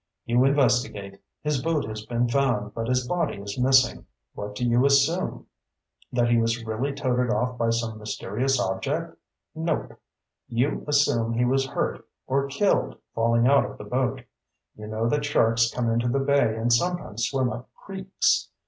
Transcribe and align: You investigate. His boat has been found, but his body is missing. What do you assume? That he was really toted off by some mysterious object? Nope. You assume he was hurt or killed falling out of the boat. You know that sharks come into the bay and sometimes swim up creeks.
You 0.25 0.43
investigate. 0.45 1.21
His 1.43 1.61
boat 1.61 1.85
has 1.85 2.03
been 2.07 2.27
found, 2.27 2.73
but 2.73 2.87
his 2.87 3.07
body 3.07 3.37
is 3.37 3.59
missing. 3.59 4.07
What 4.33 4.55
do 4.55 4.65
you 4.67 4.83
assume? 4.83 5.45
That 6.11 6.27
he 6.29 6.39
was 6.39 6.65
really 6.65 6.91
toted 6.91 7.29
off 7.31 7.55
by 7.59 7.69
some 7.69 7.99
mysterious 7.99 8.59
object? 8.59 9.15
Nope. 9.53 9.99
You 10.49 10.85
assume 10.87 11.33
he 11.33 11.45
was 11.45 11.67
hurt 11.67 12.03
or 12.25 12.47
killed 12.47 12.97
falling 13.13 13.45
out 13.45 13.63
of 13.69 13.77
the 13.77 13.83
boat. 13.83 14.23
You 14.75 14.87
know 14.87 15.07
that 15.07 15.23
sharks 15.23 15.69
come 15.71 15.87
into 15.91 16.07
the 16.07 16.17
bay 16.19 16.55
and 16.55 16.73
sometimes 16.73 17.27
swim 17.27 17.51
up 17.53 17.69
creeks. 17.75 18.49